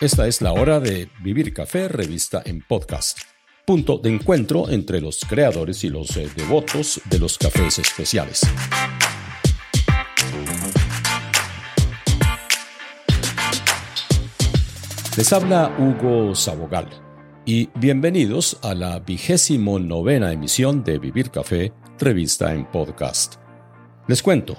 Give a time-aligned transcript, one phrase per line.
[0.00, 3.18] Esta es la hora de Vivir Café, revista en podcast.
[3.66, 8.42] Punto de encuentro entre los creadores y los eh, devotos de los cafés especiales.
[15.16, 16.88] Les habla Hugo Sabogal
[17.44, 23.34] y bienvenidos a la vigésimo novena emisión de Vivir Café, revista en podcast.
[24.06, 24.56] Les cuento,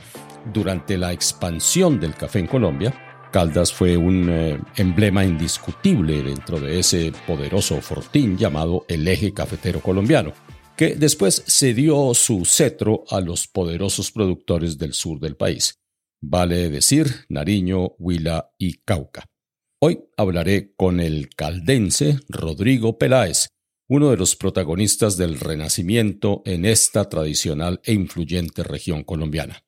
[0.54, 6.80] durante la expansión del café en Colombia, Caldas fue un eh, emblema indiscutible dentro de
[6.80, 10.34] ese poderoso fortín llamado el eje cafetero colombiano,
[10.76, 15.76] que después cedió su cetro a los poderosos productores del sur del país,
[16.22, 19.26] vale decir Nariño, Huila y Cauca.
[19.82, 23.48] Hoy hablaré con el caldense Rodrigo Peláez,
[23.88, 29.64] uno de los protagonistas del renacimiento en esta tradicional e influyente región colombiana.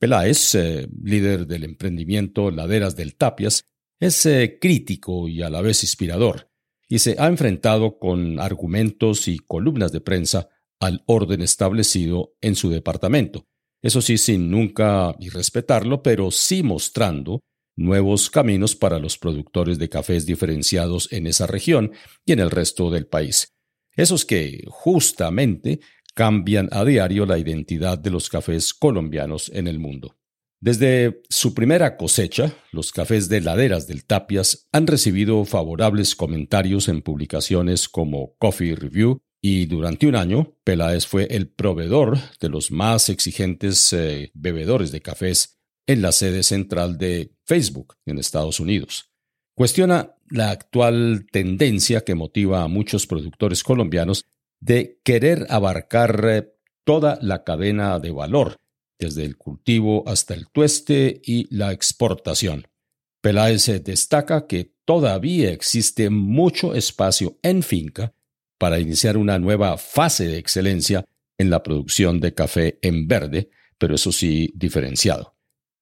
[0.00, 3.64] Peláez, eh, líder del emprendimiento Laderas del Tapias,
[4.00, 6.50] es eh, crítico y a la vez inspirador,
[6.88, 10.48] y se ha enfrentado con argumentos y columnas de prensa
[10.80, 13.46] al orden establecido en su departamento,
[13.82, 17.40] eso sí sin nunca irrespetarlo, pero sí mostrando
[17.76, 21.92] nuevos caminos para los productores de cafés diferenciados en esa región
[22.26, 23.54] y en el resto del país.
[23.96, 25.80] Esos que, justamente,
[26.14, 30.16] cambian a diario la identidad de los cafés colombianos en el mundo.
[30.62, 37.00] Desde su primera cosecha, los cafés de laderas del Tapias han recibido favorables comentarios en
[37.00, 43.08] publicaciones como Coffee Review y durante un año Peláez fue el proveedor de los más
[43.08, 49.10] exigentes eh, bebedores de cafés en la sede central de Facebook en Estados Unidos.
[49.54, 54.26] Cuestiona la actual tendencia que motiva a muchos productores colombianos
[54.60, 56.52] de querer abarcar eh,
[56.84, 58.56] toda la cadena de valor,
[58.98, 62.66] desde el cultivo hasta el tueste y la exportación.
[63.22, 68.14] Peláez destaca que todavía existe mucho espacio en finca
[68.58, 71.04] para iniciar una nueva fase de excelencia
[71.38, 75.34] en la producción de café en verde, pero eso sí diferenciado.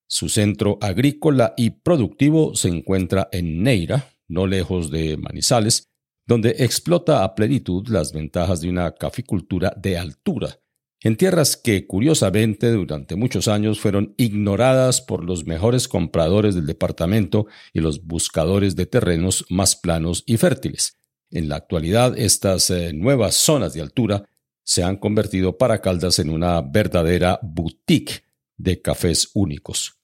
[0.06, 5.87] Su centro agrícola y productivo se encuentra en Neira, no lejos de Manizales,
[6.28, 10.60] donde explota a plenitud las ventajas de una caficultura de altura,
[11.00, 17.46] en tierras que curiosamente durante muchos años fueron ignoradas por los mejores compradores del departamento
[17.72, 20.98] y los buscadores de terrenos más planos y fértiles.
[21.30, 24.28] En la actualidad, estas eh, nuevas zonas de altura
[24.64, 28.24] se han convertido para Caldas en una verdadera boutique
[28.58, 29.97] de cafés únicos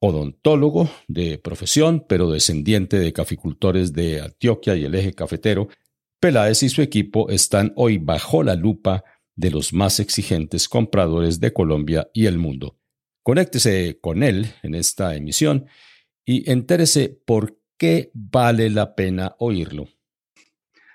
[0.00, 5.68] odontólogo de profesión, pero descendiente de caficultores de Antioquia y el eje cafetero,
[6.20, 9.04] Peláez y su equipo están hoy bajo la lupa
[9.36, 12.76] de los más exigentes compradores de Colombia y el mundo.
[13.22, 15.66] Conéctese con él en esta emisión
[16.24, 19.88] y entérese por qué vale la pena oírlo.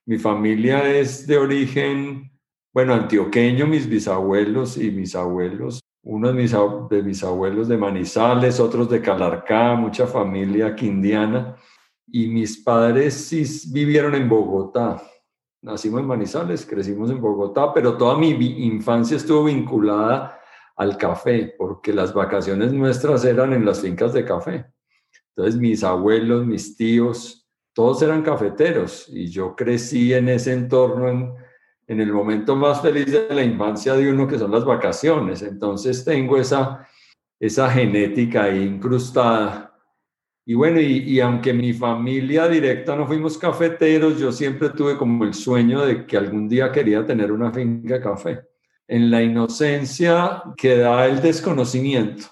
[0.06, 2.31] Mi familia es de origen,
[2.74, 9.02] bueno, antioqueño, mis bisabuelos y mis abuelos uno de mis, abuelos de Manizales, otros de
[9.02, 11.56] Calarcá, mucha familia quindiana.
[12.08, 13.31] Y mis padres
[13.72, 15.02] vivieron en Bogotá.
[15.62, 20.40] Nacimos en Manizales, crecimos en Bogotá, pero toda mi infancia estuvo vinculada
[20.75, 24.66] al café, porque las vacaciones nuestras eran en las fincas de café.
[25.35, 31.34] Entonces mis abuelos, mis tíos, todos eran cafeteros y yo crecí en ese entorno en,
[31.88, 35.42] en el momento más feliz de la infancia de uno, que son las vacaciones.
[35.42, 36.88] Entonces tengo esa,
[37.40, 39.74] esa genética ahí incrustada.
[40.46, 45.34] Y bueno, y, aunque mi familia directa no fuimos cafeteros, yo siempre tuve como el
[45.34, 48.42] sueño de que algún día quería tener una finca de café.
[48.86, 52.26] En la inocencia queda el desconocimiento.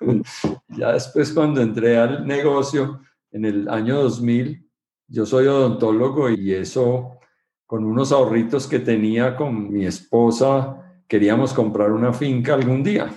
[0.68, 4.66] ya después cuando entré al negocio en el año 2000,
[5.08, 7.19] yo soy odontólogo y eso
[7.70, 13.08] con unos ahorritos que tenía con mi esposa, queríamos comprar una finca algún día.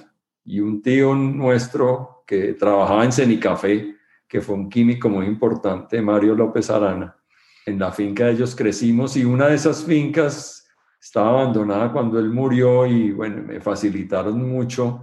[0.45, 3.95] Y un tío nuestro que trabajaba en Cenicafé,
[4.27, 7.17] que fue un químico muy importante, Mario López Arana,
[7.65, 10.69] en la finca de ellos crecimos y una de esas fincas
[11.01, 15.01] estaba abandonada cuando él murió y bueno, me facilitaron mucho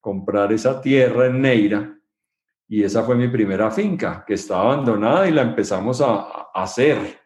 [0.00, 1.98] comprar esa tierra en Neira.
[2.66, 6.14] Y esa fue mi primera finca que estaba abandonada y la empezamos a,
[6.54, 7.25] a hacer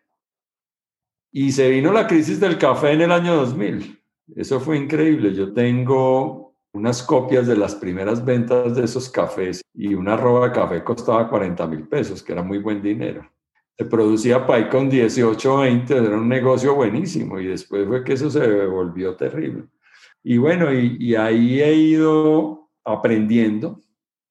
[1.32, 4.00] y se vino la crisis del café en el año 2000.
[4.36, 5.34] Eso fue increíble.
[5.34, 10.52] Yo tengo unas copias de las primeras ventas de esos cafés y una roba de
[10.52, 13.28] café costaba 40 mil pesos, que era muy buen dinero.
[13.76, 18.30] Se producía pay con 18 20, era un negocio buenísimo y después fue que eso
[18.30, 19.64] se volvió terrible.
[20.22, 23.80] Y bueno, y, ahí he ido aprendiendo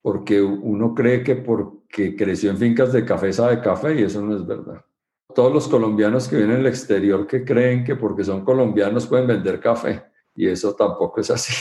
[0.01, 4.21] porque uno cree que por que creció en fincas de café sabe café y eso
[4.21, 4.85] no es verdad.
[5.33, 9.59] Todos los colombianos que vienen del exterior que creen que porque son colombianos pueden vender
[9.59, 10.03] café
[10.35, 11.53] y eso tampoco es así.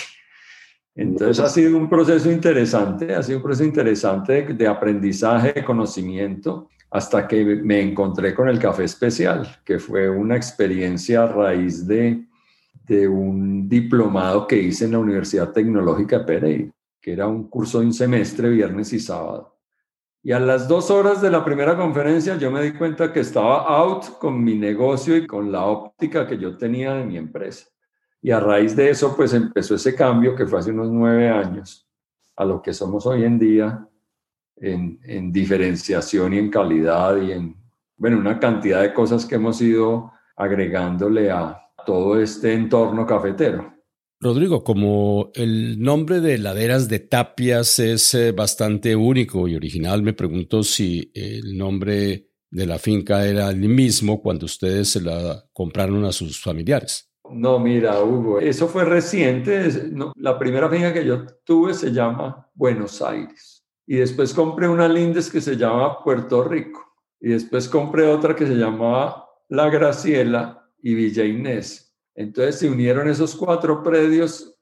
[0.95, 6.71] Entonces ha sido un proceso interesante, ha sido un proceso interesante de, aprendizaje, de conocimiento,
[6.91, 12.27] hasta que me encontré con el café especial, que fue una experiencia a raíz de,
[12.87, 17.81] de un diplomado que hice en la Universidad Tecnológica de Pereira, que era un curso
[17.81, 19.58] de un semestre, viernes y sábado.
[20.23, 23.65] Y a las dos horas de la primera conferencia yo me di cuenta que estaba
[23.67, 27.67] out con mi negocio y con la óptica que yo tenía de mi empresa.
[28.21, 31.89] Y a raíz de eso, pues empezó ese cambio que fue hace unos nueve años
[32.37, 33.89] a lo que somos hoy en día
[34.57, 37.57] en, en diferenciación y en calidad y en,
[37.97, 43.78] bueno, una cantidad de cosas que hemos ido agregándole a todo este entorno cafetero.
[44.21, 50.13] Rodrigo, como el nombre de laderas de tapias es eh, bastante único y original, me
[50.13, 56.05] pregunto si el nombre de la finca era el mismo cuando ustedes se la compraron
[56.05, 57.09] a sus familiares.
[57.31, 59.69] No, mira, Hugo, eso fue reciente.
[60.17, 63.65] la primera finca que yo tuve se llama Buenos Aires.
[63.87, 66.85] Y después compré una Lindes que se llama Puerto Rico.
[67.21, 71.88] Y después compré otra que se llamaba La Graciela y Villa Inés.
[72.19, 74.53] Entonces se unieron esos cuatro predios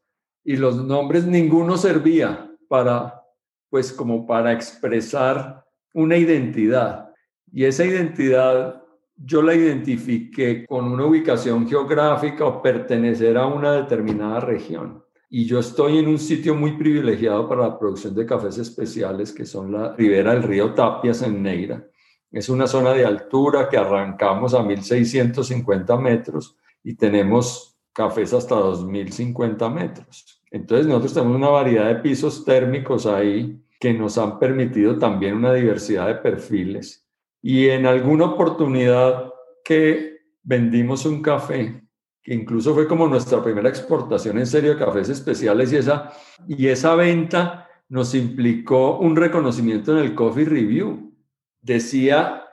[0.44, 3.24] y los nombres ninguno servía para,
[3.70, 5.64] pues como para expresar
[5.94, 7.14] una identidad.
[7.50, 8.82] Y esa identidad
[9.16, 15.02] yo la identifiqué con una ubicación geográfica o pertenecer a una determinada región.
[15.30, 19.46] Y yo estoy en un sitio muy privilegiado para la producción de cafés especiales, que
[19.46, 21.82] son la ribera del río Tapias en Neira.
[22.30, 29.68] Es una zona de altura que arrancamos a 1650 metros y tenemos cafés hasta 2050
[29.70, 30.40] metros.
[30.52, 35.52] Entonces nosotros tenemos una variedad de pisos térmicos ahí que nos han permitido también una
[35.52, 37.04] diversidad de perfiles.
[37.42, 39.32] Y en alguna oportunidad
[39.64, 41.82] que vendimos un café,
[42.22, 46.12] que incluso fue como nuestra primera exportación en serio de cafés especiales y esa,
[46.46, 51.12] y esa venta nos implicó un reconocimiento en el Coffee Review.
[51.60, 52.44] Decía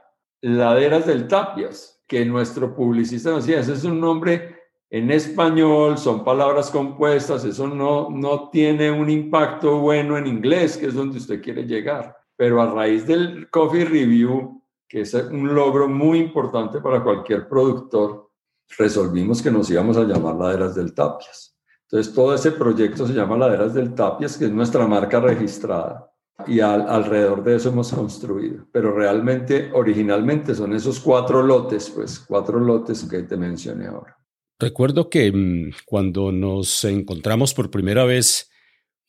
[0.42, 4.56] Laderas del Tapias que nuestro publicista decía, ese es un nombre
[4.92, 10.86] en español, son palabras compuestas, eso no, no tiene un impacto bueno en inglés, que
[10.86, 12.16] es donde usted quiere llegar.
[12.36, 18.30] Pero a raíz del Coffee Review, que es un logro muy importante para cualquier productor,
[18.78, 21.58] resolvimos que nos íbamos a llamar Laderas del Tapias.
[21.90, 26.13] Entonces, todo ese proyecto se llama Laderas del Tapias, que es nuestra marca registrada
[26.48, 28.68] y alrededor de eso hemos construido.
[28.72, 34.18] Pero realmente, originalmente son esos cuatro lotes, pues cuatro lotes que te mencioné ahora.
[34.60, 38.50] Recuerdo que mm, cuando nos encontramos por primera vez,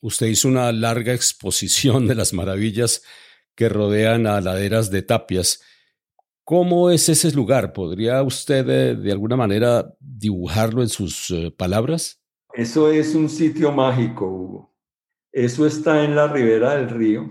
[0.01, 3.03] usted hizo una larga exposición de las maravillas
[3.55, 5.61] que rodean a laderas de tapias.
[6.43, 7.73] ¿Cómo es ese lugar?
[7.73, 12.21] ¿Podría usted eh, de alguna manera dibujarlo en sus eh, palabras?
[12.53, 14.74] Eso es un sitio mágico, Hugo.
[15.35, 17.29] Eso está en la ribera del río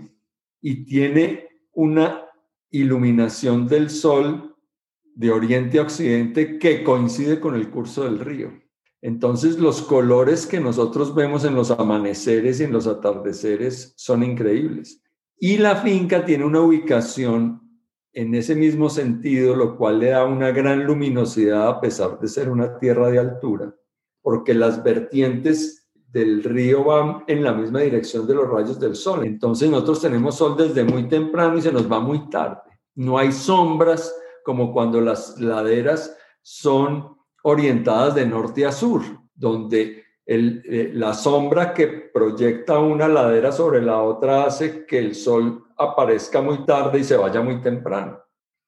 [0.61, 2.21] y tiene una
[2.69, 4.55] iluminación del sol
[5.15, 8.53] de oriente a occidente que coincide con el curso del río.
[9.01, 15.01] Entonces los colores que nosotros vemos en los amaneceres y en los atardeceres son increíbles.
[15.39, 17.59] Y la finca tiene una ubicación
[18.13, 22.51] en ese mismo sentido, lo cual le da una gran luminosidad a pesar de ser
[22.51, 23.75] una tierra de altura,
[24.21, 25.84] porque las vertientes
[26.15, 29.25] del río van en la misma dirección de los rayos del sol.
[29.25, 32.71] Entonces nosotros tenemos sol desde muy temprano y se nos va muy tarde.
[32.95, 39.01] No hay sombras como cuando las laderas son orientadas de norte a sur,
[39.33, 45.65] donde eh, la sombra que proyecta una ladera sobre la otra hace que el sol
[45.77, 48.21] aparezca muy tarde y se vaya muy temprano.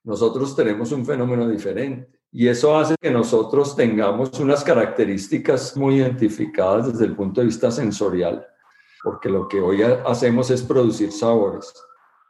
[0.04, 2.17] Nosotros tenemos un fenómeno diferente.
[2.32, 7.72] Y eso hace que nosotros tengamos unas características muy identificadas desde el punto de vista
[7.72, 8.46] sensorial,
[9.04, 11.74] porque lo que hoy hacemos es producir sabores.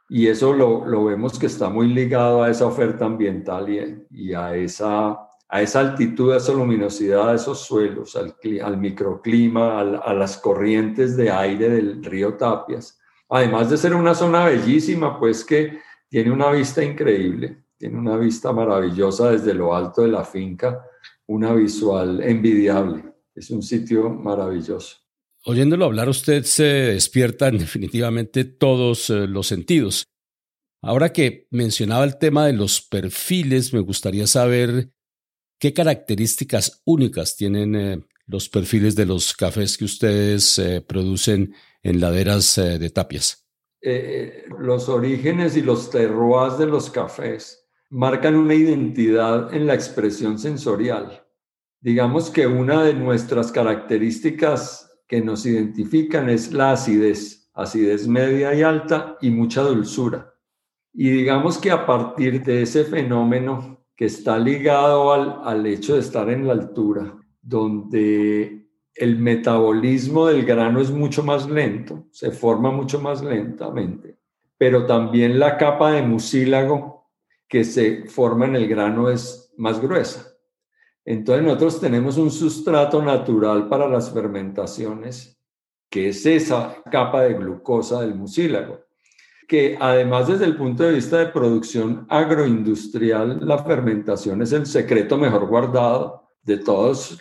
[0.08, 3.68] Y eso lo, lo vemos que está muy ligado a esa oferta ambiental
[4.10, 10.14] y, a, esa, a esa altitud, a esa luminosidad de esos suelos, al microclima, a
[10.14, 12.98] las corrientes de aire del río Tapias.
[13.28, 15.78] Además de ser una zona bellísima, pues que
[16.08, 20.84] tiene una vista increíble tiene una vista maravillosa desde lo alto de la finca,
[21.26, 23.04] una visual envidiable.
[23.34, 24.96] Es un sitio maravilloso.
[25.44, 30.04] Oyéndolo hablar, usted se despierta definitivamente todos eh, los sentidos.
[30.82, 34.90] Ahora que mencionaba el tema de los perfiles, me gustaría saber
[35.60, 42.00] qué características únicas tienen eh, los perfiles de los cafés que ustedes eh, producen en
[42.00, 43.46] laderas de tapias.
[44.58, 51.24] los orígenes y los terroirs de los cafés marcan una identidad en la expresión sensorial.
[51.80, 58.62] Digamos que una de nuestras características que nos identifican es la acidez, acidez media y
[58.62, 60.34] alta y mucha dulzura.
[60.92, 66.00] Y digamos que a partir de ese fenómeno que está ligado al, al hecho de
[66.00, 72.70] estar en la altura, donde el metabolismo del grano es mucho más lento, se forma
[72.70, 74.18] mucho más lentamente,
[74.58, 76.97] pero también la capa de mucílago
[77.48, 80.32] que se forma en el grano es más gruesa.
[81.04, 85.40] Entonces nosotros tenemos un sustrato natural para las fermentaciones,
[85.90, 88.80] que es esa capa de glucosa del mucílago,
[89.48, 95.16] que además desde el punto de vista de producción agroindustrial, la fermentación es el secreto
[95.16, 97.18] mejor guardado de todos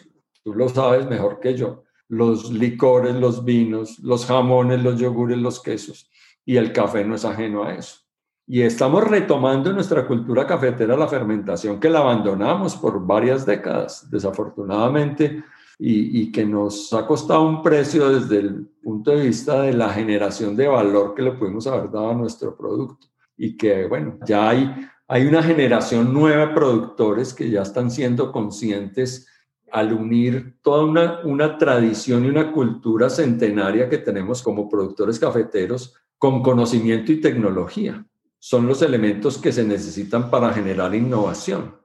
[0.47, 5.61] tú lo sabes mejor que yo, los licores, los vinos, los jamones, los yogures, los
[5.61, 6.09] quesos,
[6.45, 8.06] y el café no es ajeno a eso.
[8.49, 14.09] Y estamos retomando en nuestra cultura cafetera la fermentación que la abandonamos por varias décadas,
[14.09, 15.43] desafortunadamente,
[15.77, 19.89] y, y, que nos ha costado un precio desde el punto de vista de la
[19.89, 23.07] generación de valor que le pudimos haber dado a nuestro producto.
[23.35, 24.73] Y que, bueno, ya hay,
[25.09, 29.27] hay una generación nueva de productores que ya están siendo conscientes
[29.71, 35.93] al unir toda una, una tradición y una cultura centenaria que tenemos como productores cafeteros
[36.17, 38.06] con conocimiento y tecnología.
[38.39, 41.75] Son los elementos que se necesitan para generar innovación.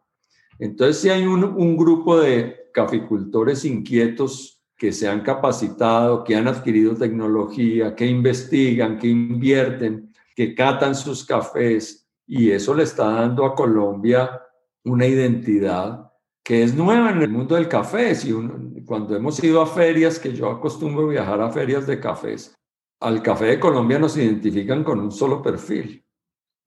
[0.59, 6.95] Entonces, si hay un, grupo de caficultores inquietos que se han capacitado, que han adquirido
[6.95, 13.55] tecnología, que investigan, que invierten, que catan sus cafés, y eso le está dando a
[13.55, 14.41] Colombia
[14.85, 16.11] una identidad
[16.45, 18.15] que es nueva en el mundo del café.
[18.15, 18.33] Si
[18.85, 22.55] cuando hemos ido a ferias, que yo acostumbro viajar a ferias de cafés,
[23.01, 26.05] al café de Colombia nos identifican con un solo perfil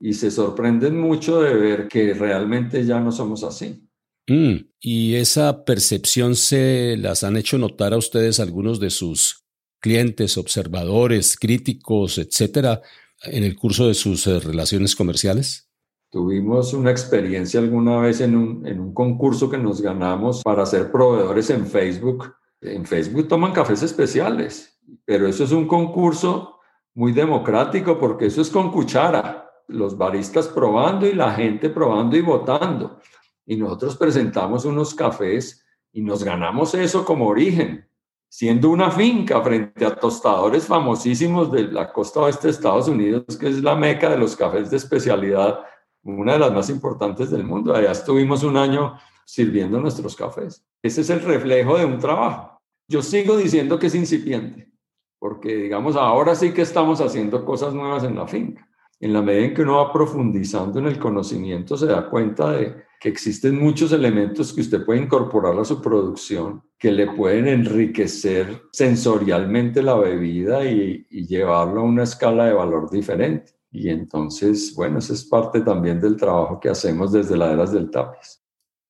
[0.05, 3.89] y se sorprenden mucho de ver que realmente ya no somos así.
[4.27, 9.47] Mm, y esa percepción se las han hecho notar a ustedes algunos de sus
[9.79, 12.83] clientes, observadores, críticos, etcétera,
[13.23, 15.71] en el curso de sus eh, relaciones comerciales?
[16.11, 20.91] Tuvimos una experiencia alguna vez en un, en un concurso que nos ganamos para ser
[20.91, 22.31] proveedores en Facebook.
[22.61, 26.59] En Facebook toman cafés especiales, pero eso es un concurso
[26.93, 32.21] muy democrático porque eso es con cuchara, los baristas probando y la gente probando y
[32.21, 32.99] votando.
[33.45, 37.87] Y nosotros presentamos unos cafés y nos ganamos eso como origen,
[38.27, 43.47] siendo una finca frente a tostadores famosísimos de la costa oeste de Estados Unidos, que
[43.47, 45.59] es la meca de los cafés de especialidad
[46.05, 47.75] una de las más importantes del mundo.
[47.75, 50.63] Allá estuvimos un año sirviendo nuestros cafés.
[50.81, 52.61] Ese es el reflejo de un trabajo.
[52.87, 54.71] Yo sigo diciendo que es incipiente,
[55.17, 58.67] porque digamos, ahora sí que estamos haciendo cosas nuevas en la finca.
[58.99, 62.85] En la medida en que uno va profundizando en el conocimiento, se da cuenta de
[62.99, 68.63] que existen muchos elementos que usted puede incorporar a su producción que le pueden enriquecer
[68.71, 73.53] sensorialmente la bebida y, y llevarlo a una escala de valor diferente.
[73.71, 78.41] Y entonces, bueno, eso es parte también del trabajo que hacemos desde Laderas del Tapias.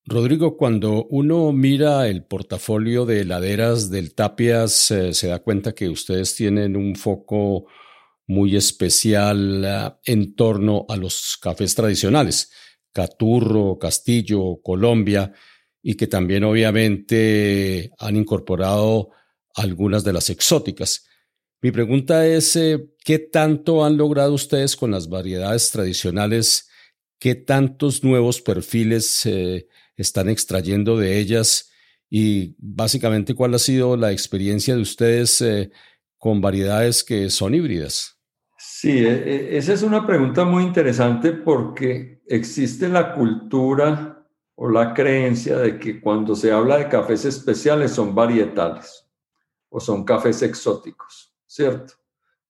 [0.08, 5.90] Rodrigo, cuando uno mira el portafolio de Laderas del Tapias, eh, se da cuenta que
[5.90, 7.66] ustedes tienen un foco
[8.28, 12.52] muy especial eh, en torno a los cafés tradicionales,
[12.92, 15.34] Caturro, Castillo, Colombia,
[15.82, 19.12] y que también obviamente han incorporado
[19.54, 21.06] algunas de las exóticas.
[21.62, 26.70] Mi pregunta es, eh, ¿qué tanto han logrado ustedes con las variedades tradicionales?
[27.20, 31.70] ¿Qué tantos nuevos perfiles eh, están extrayendo de ellas?
[32.10, 35.44] Y básicamente, ¿cuál ha sido la experiencia de ustedes
[36.18, 38.15] con variedades que son híbridas?
[38.78, 44.94] Sí, e, e, esa es una pregunta muy interesante porque existe la cultura o la
[44.94, 49.10] creencia de que cuando se habla de cafés especiales son varietales
[49.70, 51.34] o son cafés exóticos.
[51.46, 51.94] ¿cierto?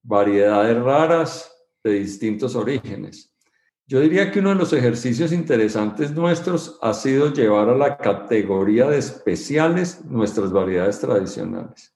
[0.02, 1.52] Variedades raras
[1.84, 3.32] de distintos orígenes.
[3.86, 8.90] Yo diría que uno de los ejercicios interesantes nuestros ha sido llevar a la categoría
[8.90, 11.95] de especiales nuestras variedades tradicionales.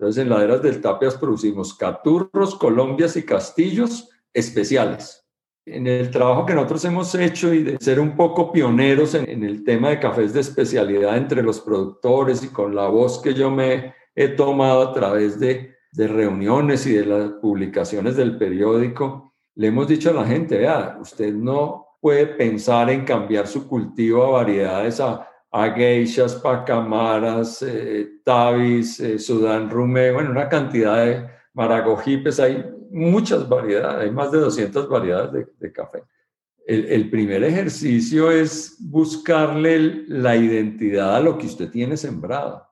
[0.00, 5.26] Entonces, en laderas del Tapias producimos caturros, colombias y castillos especiales.
[5.66, 9.44] En el trabajo que nosotros hemos hecho y de ser un poco pioneros en, en
[9.44, 13.50] el tema de cafés de especialidad entre los productores y con la voz que yo
[13.50, 19.68] me he tomado a través de de reuniones y de las publicaciones del periódico, le
[19.68, 24.30] hemos dicho a la gente, vea, usted no puede pensar en cambiar su cultivo a
[24.30, 32.38] variedades, a, a geishas, pacamaras, eh, tabis, eh, sudán rumé, bueno, una cantidad de maragojipes,
[32.38, 36.04] hay muchas variedades, hay más de 200 variedades de, café.
[36.66, 42.64] El, el, primer ejercicio es buscarle la identidad a lo que usted tiene sembrado.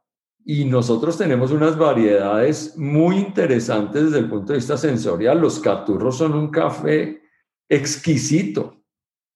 [0.44, 5.40] Y nosotros tenemos unas variedades muy interesantes desde el punto de vista sensorial.
[5.40, 7.20] Los caturros son un café
[7.68, 8.76] exquisito.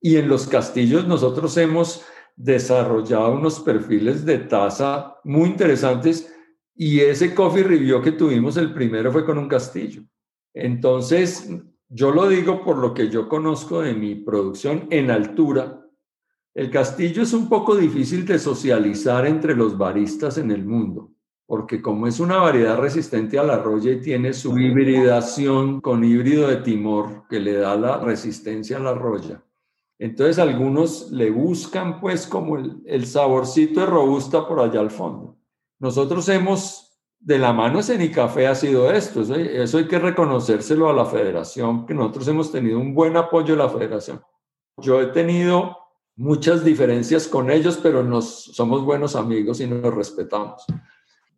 [0.00, 2.04] Y en los castillos nosotros hemos
[2.36, 6.32] desarrollado unos perfiles de taza muy interesantes
[6.74, 10.02] y ese coffee review que tuvimos el primero fue con un castillo.
[10.54, 11.48] Entonces,
[11.88, 15.86] yo lo digo por lo que yo conozco de mi producción en altura.
[16.54, 21.12] El castillo es un poco difícil de socializar entre los baristas en el mundo,
[21.46, 26.48] porque como es una variedad resistente a la roya y tiene su hibridación con híbrido
[26.48, 29.42] de Timor que le da la resistencia a la roya,
[30.02, 35.38] entonces algunos le buscan pues como el, saborcito de robusta por allá al fondo.
[35.78, 37.78] Nosotros hemos, de la mano
[38.12, 42.50] Café ha sido esto, eso, eso hay que reconocérselo a la federación, que nosotros hemos
[42.50, 44.20] tenido un buen apoyo de la federación.
[44.76, 45.76] Yo he tenido
[46.16, 50.64] muchas diferencias con ellos, pero nos somos buenos amigos y nos respetamos.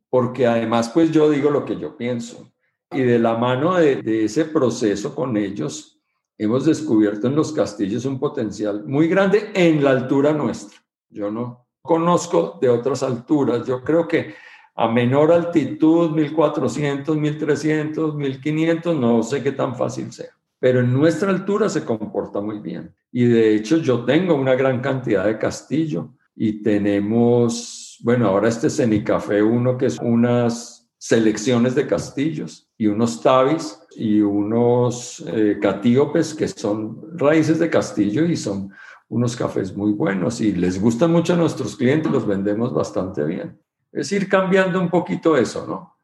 [0.09, 2.51] Porque además, pues yo digo lo que yo pienso.
[2.91, 5.94] Y de la mano de, de ese proceso con ellos,
[6.39, 10.79] hemos descubierto en los castillos un potencial muy grande en la altura nuestra.
[11.09, 13.67] Yo no conozco de otras alturas.
[13.67, 14.35] Yo creo que
[14.75, 20.31] a menor altitud, 1400, 1300, 1500, no sé qué tan fácil sea.
[20.59, 22.93] Pero en nuestra altura se comporta muy bien.
[23.13, 28.69] Y de hecho yo tengo una gran cantidad de castillo y tenemos, bueno, ahora este
[28.69, 36.35] Cenicafé 1 que es unas selecciones de castillos y unos tabis y unos eh, catíopes
[36.35, 38.71] que son raíces de castillo y son
[39.09, 43.61] unos cafés muy buenos y les gustan mucho a nuestros clientes, los vendemos bastante bien.
[43.93, 45.95] Es ir cambiando un poquito eso, ¿no?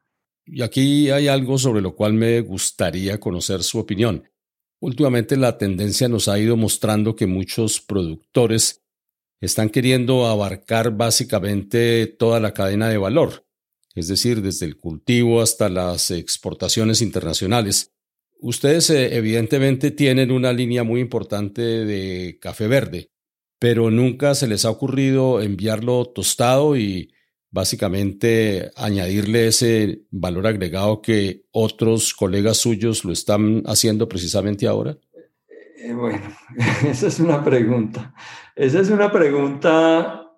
[0.45, 4.23] Y aquí hay algo sobre lo cual me gustaría conocer su opinión.
[4.79, 8.81] Últimamente la tendencia nos ha ido mostrando que muchos productores
[9.39, 13.45] están queriendo abarcar básicamente toda la cadena de valor
[13.95, 17.93] es decir, desde el cultivo hasta las exportaciones internacionales.
[18.39, 23.11] Ustedes eh, evidentemente tienen una línea muy importante de café verde,
[23.59, 27.13] pero nunca se les ha ocurrido enviarlo tostado y
[27.51, 34.97] básicamente añadirle ese valor agregado que otros colegas suyos lo están haciendo precisamente ahora?
[35.77, 36.23] Eh, bueno,
[36.87, 38.13] esa es una pregunta.
[38.55, 40.31] Esa es una pregunta,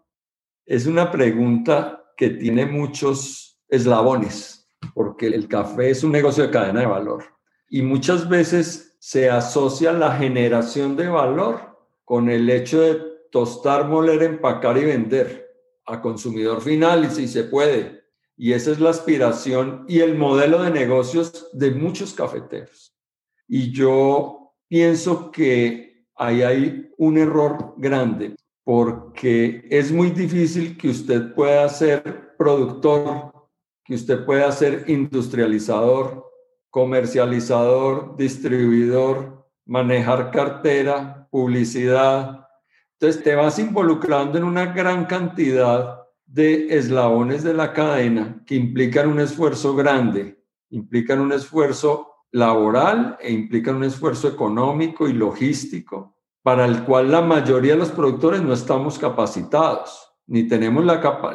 [0.66, 6.82] es una pregunta que tiene muchos eslabones, porque el café es un negocio de cadena
[6.82, 7.24] de valor.
[7.70, 14.22] Y muchas veces se asocia la generación de valor con el hecho de tostar, moler,
[14.24, 15.50] empacar y vender
[15.86, 18.04] a consumidor final, y si se puede.
[18.38, 22.96] Y esa es la aspiración y el modelo de negocios de muchos cafeteros.
[23.48, 31.34] Y yo pienso que ahí hay un error grande porque es muy difícil que usted
[31.34, 33.34] pueda ser productor,
[33.84, 36.26] que usted pueda ser industrializador,
[36.70, 42.48] comercializador, distribuidor, manejar cartera, publicidad.
[42.94, 49.10] Entonces te vas involucrando en una gran cantidad de eslabones de la cadena que implican
[49.10, 56.13] un esfuerzo grande, implican un esfuerzo laboral e implican un esfuerzo económico y logístico
[56.44, 60.86] para el cual la mayoría de los productores no estamos capacitados, ni tenemos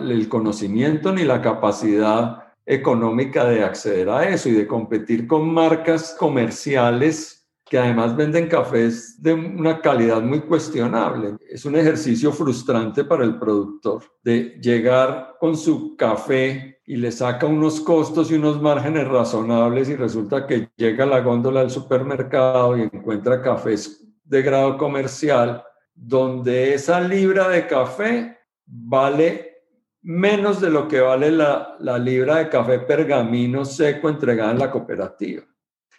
[0.01, 6.14] el conocimiento ni la capacidad económica de acceder a eso y de competir con marcas
[6.18, 11.37] comerciales que además venden cafés de una calidad muy cuestionable.
[11.51, 17.47] Es un ejercicio frustrante para el productor de llegar con su café y le saca
[17.47, 22.77] unos costos y unos márgenes razonables y resulta que llega a la góndola del supermercado
[22.77, 25.64] y encuentra cafés de grado comercial
[25.95, 29.64] donde esa libra de café vale
[30.03, 35.43] menos de lo que vale la, libra de café pergamino seco entregada en la cooperativa.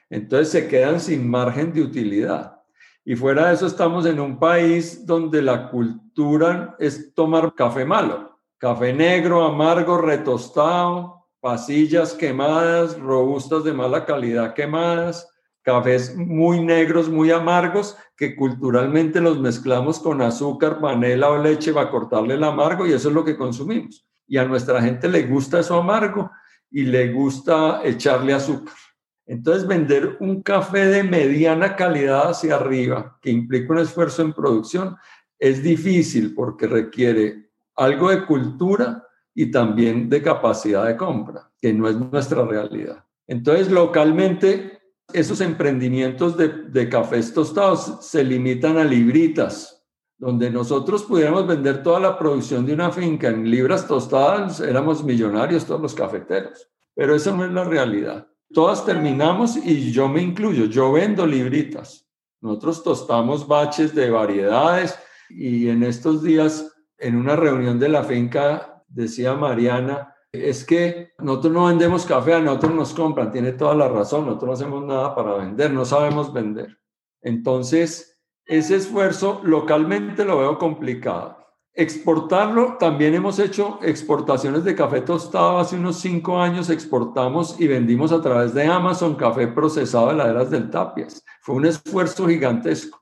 [0.09, 2.61] Entonces se quedan sin margen de utilidad.
[3.03, 8.39] Y fuera de eso estamos en un país donde la cultura es tomar café malo,
[8.57, 15.27] café negro, amargo, retostado, pasillas quemadas, robustas de mala calidad quemadas,
[15.61, 21.89] cafés muy negros, muy amargos, que culturalmente los mezclamos con azúcar, panela o leche para
[21.89, 24.07] cortarle el amargo y eso es lo que consumimos.
[24.27, 26.31] Y a nuestra gente le gusta eso amargo
[26.71, 28.73] y le gusta echarle azúcar.
[29.25, 34.97] Entonces, vender un café de mediana calidad hacia arriba, que implica un esfuerzo en producción,
[35.37, 41.87] es difícil porque requiere algo de cultura y también de capacidad de compra, que no
[41.87, 43.05] es nuestra realidad.
[43.27, 44.78] Entonces, localmente
[45.13, 49.85] esos emprendimientos de, de cafés tostados se limitan a libritas,
[50.17, 55.65] donde nosotros pudiéramos vender toda la producción de una finca en libras tostadas, éramos millonarios
[55.65, 56.69] todos los cafeteros.
[56.93, 58.27] Pero eso no es la realidad.
[58.51, 62.09] Todas terminamos y yo me incluyo, yo vendo libritas.
[62.41, 64.97] Nosotros tostamos baches de variedades
[65.29, 71.53] y en estos días, en una reunión de la finca, decía Mariana, es que nosotros
[71.53, 75.15] no vendemos café, a nosotros nos compran, tiene toda la razón, nosotros no hacemos nada
[75.15, 76.77] para vender, no sabemos vender.
[77.21, 81.37] Entonces, ese esfuerzo localmente lo veo complicado.
[81.73, 85.59] Exportarlo, también hemos hecho exportaciones de café tostado.
[85.59, 90.49] Hace unos cinco años exportamos y vendimos a través de Amazon café procesado de laderas
[90.49, 91.23] del Tapias.
[91.41, 93.01] Fue un esfuerzo gigantesco.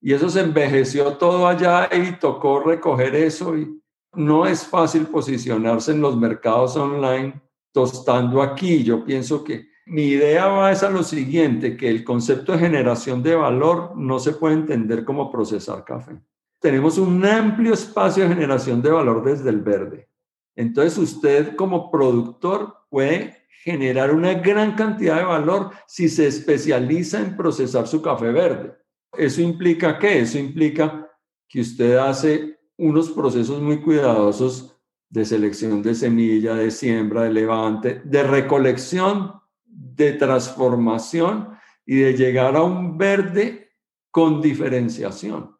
[0.00, 3.56] Y eso se envejeció todo allá y tocó recoger eso.
[3.56, 3.82] Y
[4.14, 7.40] no es fácil posicionarse en los mercados online
[7.72, 8.82] tostando aquí.
[8.82, 13.34] Yo pienso que mi idea va a lo siguiente, que el concepto de generación de
[13.34, 16.20] valor no se puede entender como procesar café.
[16.60, 20.08] Tenemos un amplio espacio de generación de valor desde el verde.
[20.56, 27.36] Entonces usted como productor puede generar una gran cantidad de valor si se especializa en
[27.36, 28.76] procesar su café verde.
[29.16, 30.20] ¿Eso implica qué?
[30.20, 31.08] Eso implica
[31.48, 34.74] que usted hace unos procesos muy cuidadosos
[35.10, 39.32] de selección de semilla, de siembra, de levante, de recolección,
[39.66, 41.50] de transformación
[41.84, 43.70] y de llegar a un verde
[44.10, 45.56] con diferenciación,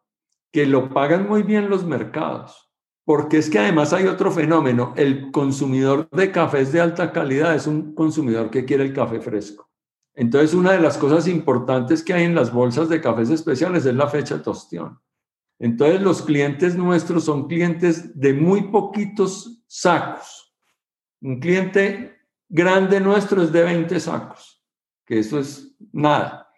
[0.51, 2.71] que lo pagan muy bien los mercados.
[3.03, 7.65] Porque es que además hay otro fenómeno, el consumidor de cafés de alta calidad es
[7.65, 9.69] un consumidor que quiere el café fresco.
[10.13, 13.95] Entonces, una de las cosas importantes que hay en las bolsas de cafés especiales es
[13.95, 14.99] la fecha de tostión.
[15.59, 20.55] Entonces los clientes nuestros son clientes de muy poquitos sacos.
[21.21, 22.17] Un cliente
[22.47, 24.63] grande nuestro es de 20 sacos,
[25.05, 26.49] que eso es nada.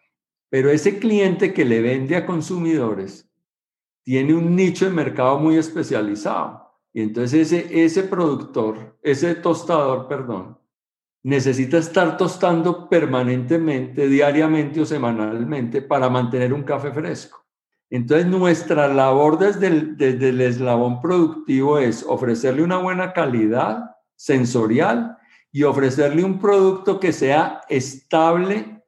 [0.49, 3.27] Pero ese cliente que le vende a consumidores
[4.03, 6.71] tiene un nicho de mercado muy especializado.
[6.93, 10.59] Y entonces ese, ese productor, ese tostador, perdón,
[11.23, 17.40] necesita estar tostando permanentemente, diariamente o semanalmente para mantener un café fresco.
[17.91, 25.17] Entonces, nuestra labor desde el, eslabón productivo es ofrecerle una buena calidad sensorial
[25.51, 28.81] y ofrecerle un producto que sea estable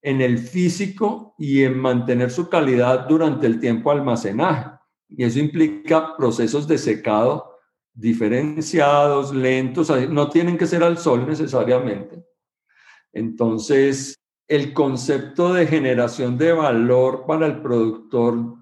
[0.00, 4.70] en el físico y en mantener su calidad durante el tiempo de almacenaje.
[5.10, 7.58] Y eso implica procesos de secado
[7.92, 12.24] diferenciados, lentos, no tienen que ser al sol necesariamente.
[13.12, 18.56] Entonces, el concepto de generación de valor para el productor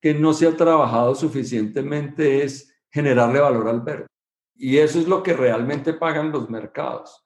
[0.00, 4.06] que no se ha trabajado suficientemente es generarle valor al verde.
[4.54, 7.24] Y eso es lo que realmente pagan los mercados.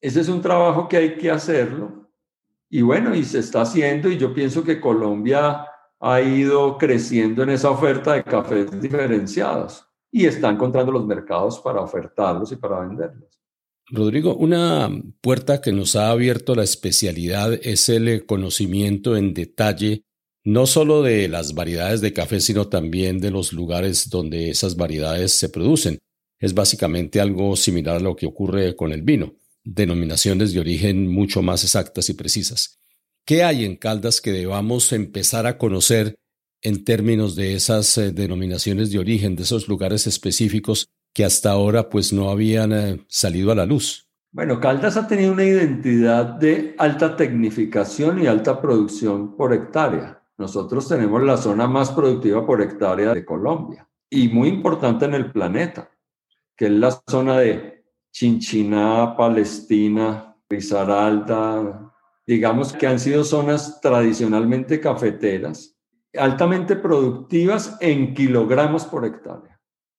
[0.00, 2.10] Ese es un trabajo que hay que hacerlo.
[2.68, 5.66] Y bueno, y se está haciendo y yo pienso que Colombia
[6.00, 11.80] ha ido creciendo en esa oferta de cafés diferenciados y está encontrando los mercados para
[11.80, 13.41] ofertarlos y para venderlos.
[13.88, 14.90] Rodrigo, una
[15.20, 20.04] puerta que nos ha abierto la especialidad es el conocimiento en detalle
[20.44, 25.32] no solo de las variedades de café, sino también de los lugares donde esas variedades
[25.32, 25.98] se producen.
[26.40, 31.42] Es básicamente algo similar a lo que ocurre con el vino, denominaciones de origen mucho
[31.42, 32.80] más exactas y precisas.
[33.24, 36.16] ¿Qué hay en Caldas que debamos empezar a conocer
[36.60, 41.88] en términos de esas eh, denominaciones de origen, de esos lugares específicos que hasta ahora
[41.88, 44.08] pues no habían eh, salido a la luz.
[44.30, 50.22] Bueno, Caldas ha tenido una identidad de alta tecnificación y alta producción por hectárea.
[50.38, 55.30] Nosotros tenemos la zona más productiva por hectárea de Colombia y muy importante en el
[55.30, 55.90] planeta,
[56.56, 61.92] que es la zona de Chinchiná, Palestina, Risaralda,
[62.26, 65.76] digamos que han sido zonas tradicionalmente cafeteras,
[66.18, 69.51] altamente productivas en kilogramos por hectárea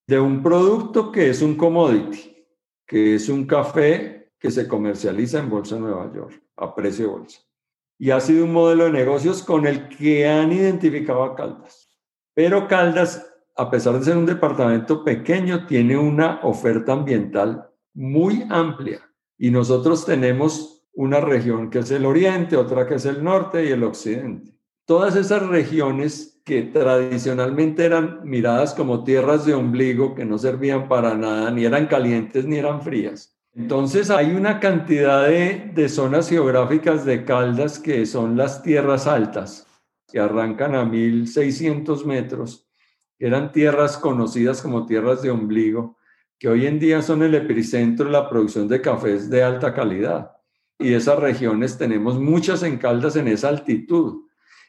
[0.08, 2.46] de un producto que es un commodity,
[2.86, 7.40] que es un café que se comercializa en Bolsa de Nueva York a precio bolsa.
[7.98, 11.90] Y ha sido un modelo de negocios con el que han identificado a Caldas.
[12.34, 19.10] Pero Caldas, a pesar de ser un departamento pequeño, tiene una oferta ambiental muy amplia.
[19.38, 23.72] Y nosotros tenemos una región que es el oriente, otra que es el norte y
[23.72, 24.53] el occidente.
[24.86, 31.14] Todas esas regiones que tradicionalmente eran miradas como tierras de ombligo que no servían para
[31.14, 33.38] nada, ni eran calientes ni eran frías.
[33.56, 39.68] Entonces hay una cantidad de, de zonas geográficas de Caldas que son las tierras altas,
[40.12, 42.68] que arrancan a 1600 metros,
[43.20, 45.98] eran tierras conocidas como tierras de ombligo,
[46.38, 50.32] que hoy en día son el epicentro de la producción de cafés de alta calidad.
[50.78, 54.24] y esas regiones tenemos muchas encaldas en esa altitud.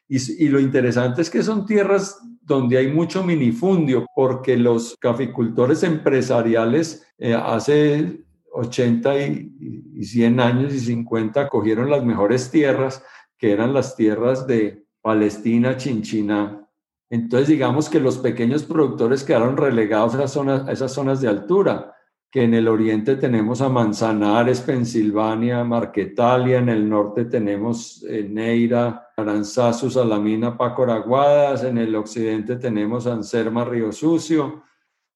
[0.08, 7.06] Y, lo interesante es que son tierras donde hay mucho minifundio, porque los caficultores empresariales
[7.18, 13.02] eh, hace 80 y, y 100 años y 50 cogieron las mejores tierras,
[13.38, 16.68] que eran las tierras de Palestina, Chinchina.
[17.10, 21.93] Entonces digamos que los pequeños productores quedaron relegados a, a esas zonas de altura
[22.34, 29.12] que en el oriente tenemos a Manzanares, Pensilvania, Marquetalia, en el norte tenemos eh, Neira,
[29.16, 34.64] Aranzazu, Salamina, Pacoraguadas, en el occidente tenemos Anserma, Río Sucio,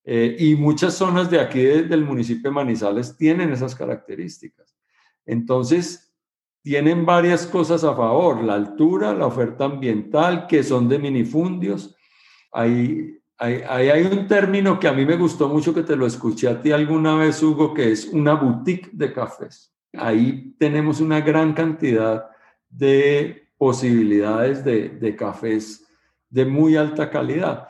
[0.04, 4.78] eh, y muchas zonas de aquí del municipio de Manizales tienen esas características.
[5.26, 6.14] Entonces,
[6.62, 11.96] tienen varias cosas a favor, la altura, la oferta ambiental, que son de minifundios,
[12.52, 16.48] hay Ahí, hay un término que a mí me gustó mucho que te lo escuché
[16.48, 19.72] a ti alguna vez, Hugo, que es una boutique de cafés.
[19.92, 22.28] Ahí tenemos una gran cantidad
[22.68, 25.86] de posibilidades de, de cafés
[26.28, 27.68] de muy alta calidad.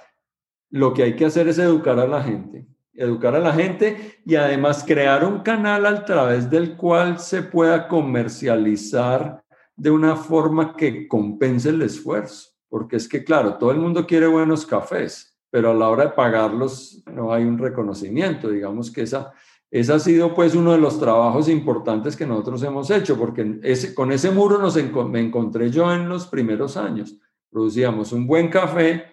[0.70, 4.36] Lo que hay que hacer es educar a la gente, educar a la gente y
[4.36, 9.44] además crear un canal a través del cual se pueda comercializar
[9.76, 12.50] de una forma que compense el esfuerzo.
[12.68, 16.10] Porque es que, claro, todo el mundo quiere buenos cafés, pero a la hora de
[16.10, 18.50] pagarlos no hay un reconocimiento.
[18.50, 19.32] Digamos que esa,
[19.70, 23.94] ese ha sido pues uno de los trabajos importantes que nosotros hemos hecho, porque ese,
[23.94, 24.76] con ese muro nos
[25.08, 27.16] me encontré yo en los primeros años.
[27.50, 29.04] Producíamos un buen café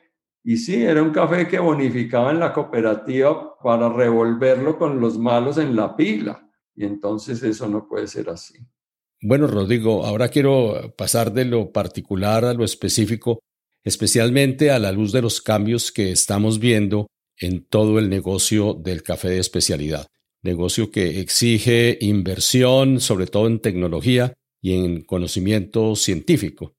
[0.43, 5.57] y sí, era un café que bonificaba en la cooperativa para revolverlo con los malos
[5.57, 6.47] en la pila.
[6.75, 8.55] Y entonces eso no puede ser así.
[9.21, 13.39] Bueno, Rodrigo, ahora quiero pasar de lo particular a lo específico
[13.85, 17.07] especialmente a la luz de los cambios que estamos viendo
[17.39, 20.07] en todo el negocio del café de especialidad,
[20.41, 26.73] negocio que exige inversión, sobre todo en tecnología y en conocimiento científico.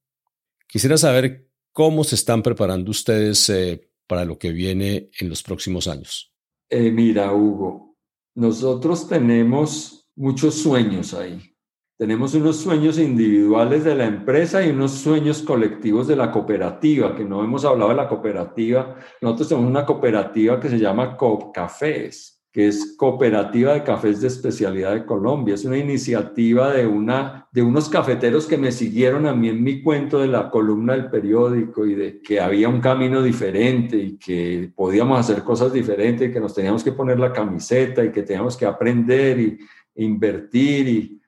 [0.67, 5.87] Quisiera saber cómo se están preparando ustedes eh, para lo que viene en los próximos
[5.87, 6.33] años.
[6.69, 7.95] Eh, mira, Hugo,
[8.35, 11.56] nosotros tenemos muchos sueños ahí.
[11.97, 17.25] Tenemos unos sueños individuales de la empresa y unos sueños colectivos de la cooperativa, que
[17.25, 18.97] no hemos hablado de la cooperativa.
[19.19, 24.27] Nosotros tenemos una cooperativa que se llama COP Cafés, que es Cooperativa de Cafés de
[24.27, 25.55] Especialidad de Colombia.
[25.55, 29.81] Es una iniciativa de, una, de unos cafeteros que me siguieron a mí en mi
[29.81, 34.71] cuento de la columna del periódico y de que había un camino diferente y que
[34.75, 38.55] podíamos hacer cosas diferentes y que nos teníamos que poner la camiseta y que teníamos
[38.55, 39.57] que aprender y
[39.95, 41.21] invertir y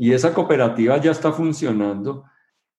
[0.00, 2.24] y esa cooperativa ya está funcionando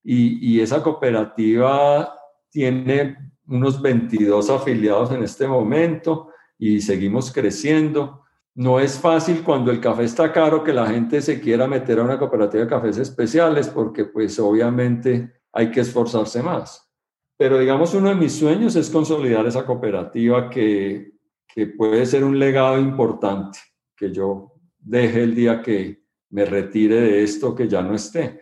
[0.03, 2.17] y, esa cooperativa
[2.49, 8.23] tiene unos 22 afiliados en este momento y seguimos creciendo.
[8.55, 12.05] No es fácil cuando el café está caro que la gente se quiera meter a
[12.05, 16.91] una cooperativa de cafés especiales porque pues obviamente hay que esforzarse más.
[17.37, 21.11] Pero digamos, uno de mis sueños es consolidar esa cooperativa que,
[21.47, 23.59] que puede ser un legado importante
[23.95, 26.00] que yo deje el día que,
[26.31, 28.41] me retire de esto que ya no esté.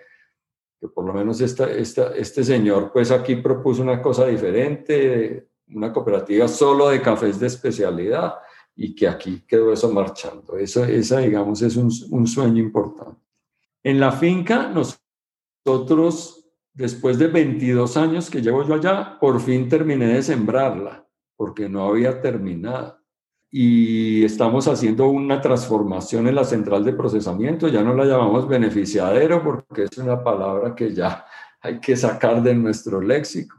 [0.80, 6.48] Que por lo menos esta, este señor pues aquí propuso una cosa diferente, una cooperativa
[6.48, 8.36] solo de cafés de especialidad
[8.76, 10.58] y que aquí quedó eso marchando.
[10.58, 13.20] Eso, esa, digamos, es un, un sueño importante.
[13.84, 14.72] En la finca,
[15.66, 21.68] nosotros, después de 22 años que llevo yo allá, por fin terminé de sembrarla, porque
[21.68, 22.99] no había terminado
[23.52, 27.68] y estamos haciendo una transformación en la central de procesamiento.
[27.68, 31.26] Ya no la llamamos beneficiadero porque es una palabra que ya
[31.62, 33.56] hay que sacar de nuestro léxico.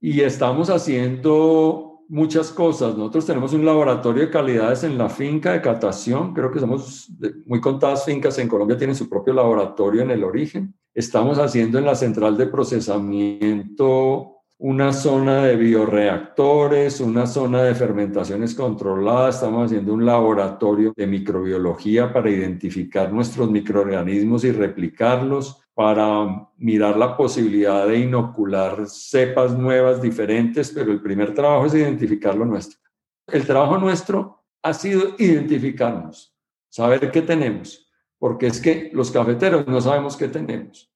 [0.00, 2.96] Y estamos haciendo muchas cosas.
[2.96, 6.34] Nosotros tenemos un laboratorio de calidades en la finca de catación.
[6.34, 7.08] Creo que somos
[7.46, 10.74] muy contadas fincas en Colombia tienen su propio laboratorio en el origen.
[10.94, 14.31] Estamos haciendo en la central de procesamiento
[14.64, 22.12] una zona de bioreactores, una zona de fermentaciones controladas, estamos haciendo un laboratorio de microbiología
[22.12, 30.70] para identificar nuestros microorganismos y replicarlos, para mirar la posibilidad de inocular cepas nuevas diferentes,
[30.70, 32.78] pero el primer trabajo es identificar lo nuestro.
[33.26, 36.36] El trabajo nuestro ha sido identificarnos,
[36.68, 40.91] saber qué tenemos, porque es que los cafeteros no sabemos qué tenemos.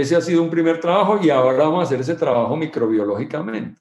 [0.00, 3.80] Ese ha sido un primer trabajo y ahora vamos a hacer ese trabajo microbiológicamente.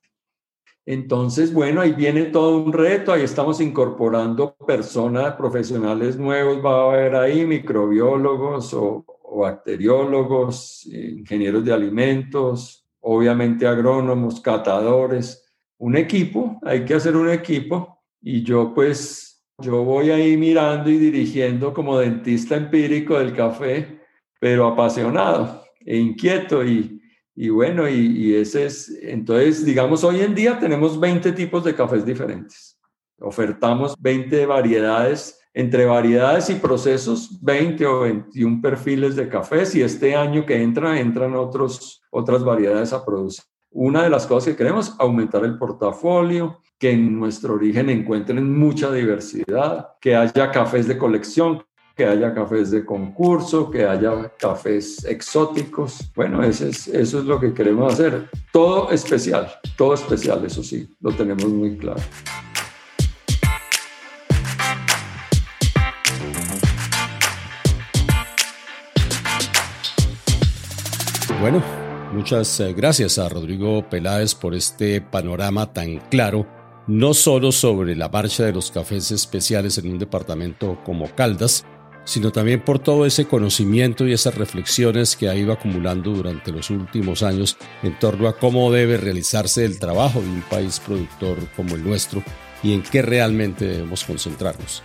[0.84, 6.94] Entonces, bueno, ahí viene todo un reto, ahí estamos incorporando personas, profesionales nuevos, va a
[6.94, 9.06] haber ahí microbiólogos o,
[9.40, 15.46] bacteriólogos, ingenieros de alimentos, obviamente agrónomos, catadores,
[15.78, 20.98] un equipo, hay que hacer un equipo y yo pues, yo voy ahí mirando y
[20.98, 24.00] dirigiendo como dentista empírico del café
[24.40, 27.02] pero apasionado e inquieto y,
[27.34, 32.06] y bueno, y, ese es, entonces, digamos, hoy en día tenemos 20 tipos de cafés
[32.06, 32.78] diferentes.
[33.20, 40.16] Ofertamos 20 variedades, entre variedades y procesos, 20 o 21 perfiles de cafés y este
[40.16, 43.46] año que entra, entran otros, otras variedades a producir.
[43.72, 48.92] Una de las cosas que queremos aumentar el portafolio, que en nuestro origen encuentren mucha
[48.92, 51.64] diversidad, que haya cafés de colección,
[51.98, 56.12] que haya cafés de concurso, que haya cafés exóticos.
[56.16, 58.30] Bueno, eso es, eso es lo que queremos hacer.
[58.54, 62.00] Todo especial, todo especial, eso sí, lo tenemos muy claro.
[71.42, 71.64] Bueno,
[72.14, 76.46] muchas eh, gracias a Rodrigo Peláez por este panorama tan claro,
[76.86, 81.66] no solo sobre la marcha de los cafés especiales en un departamento como Caldas,
[82.08, 86.70] sino también por todo ese conocimiento y esas reflexiones que ha ido acumulando durante los
[86.70, 91.76] últimos años en torno a cómo debe realizarse el trabajo de un país productor como
[91.76, 92.24] el nuestro
[92.64, 94.84] y en qué realmente debemos concentrarnos.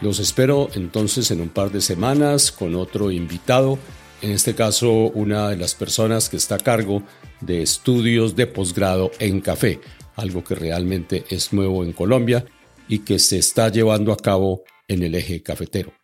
[0.00, 3.76] Los espero entonces en un par de semanas con otro invitado,
[4.22, 7.02] en este caso una de las personas que está a cargo
[7.40, 9.80] de estudios de posgrado en café,
[10.14, 12.44] algo que realmente es nuevo en Colombia
[12.86, 15.99] y que se está llevando a cabo en el eje cafetero.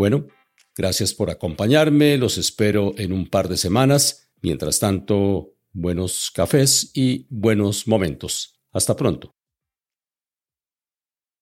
[0.00, 0.28] Bueno,
[0.74, 4.30] gracias por acompañarme, los espero en un par de semanas.
[4.40, 8.58] Mientras tanto, buenos cafés y buenos momentos.
[8.72, 9.34] Hasta pronto.